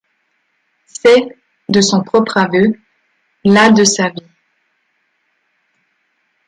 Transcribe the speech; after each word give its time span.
C'est, 0.87 1.37
de 1.69 1.79
son 1.79 2.01
propre 2.03 2.37
aveu, 2.37 2.73
la 3.43 3.69
de 3.69 3.83
sa 3.83 4.09
vie. 4.09 4.25